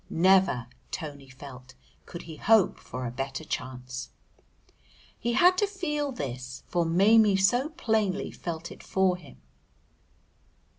[0.09, 1.75] Never, Tony felt,
[2.07, 4.09] could he hope for a better chance.
[5.19, 9.37] He had to feel this, for Maimie so plainly felt it for him.